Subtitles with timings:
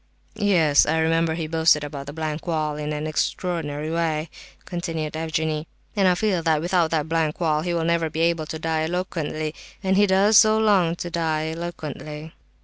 [0.33, 4.31] "Yes, I remember he boasted about the blank wall in an extraordinary way,"
[4.65, 8.47] continued Evgenie, "and I feel that without that blank wall he will never be able
[8.47, 9.53] to die eloquently;
[9.83, 12.33] and he does so long to die eloquently!"